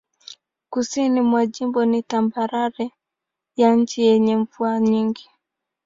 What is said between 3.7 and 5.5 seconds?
chini yenye mvua nyingi.